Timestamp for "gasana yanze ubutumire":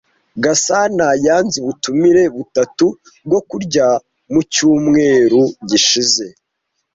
0.43-2.23